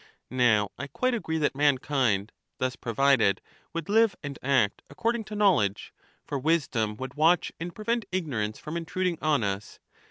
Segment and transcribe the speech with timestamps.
[0.31, 3.39] Now I quite agree that mankind, thus provided,
[3.71, 5.93] would live and act according to knowledge,
[6.25, 9.77] for wisdom would watch and prevent ignorance from intruding on us.